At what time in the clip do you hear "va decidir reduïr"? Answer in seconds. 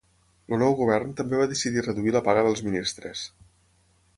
1.41-2.15